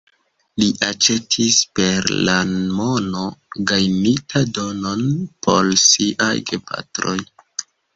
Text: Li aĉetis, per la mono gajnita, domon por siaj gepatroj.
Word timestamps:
Li 0.61 0.69
aĉetis, 0.87 1.57
per 1.81 2.09
la 2.29 2.39
mono 2.79 3.29
gajnita, 3.75 4.45
domon 4.59 5.09
por 5.47 5.75
siaj 5.87 6.37
gepatroj. 6.53 7.21